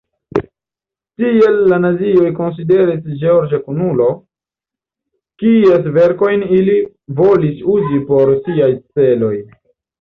Tial 1.23 1.59
la 1.73 1.77
nazioj 1.83 2.31
konsideris 2.39 3.03
George 3.25 3.61
kunulo, 3.67 4.09
kies 5.45 5.93
verkojn 6.01 6.49
ili 6.59 6.81
volis 7.23 7.65
uzi 7.79 8.05
por 8.11 8.37
siaj 8.49 8.75
celoj. 8.81 9.35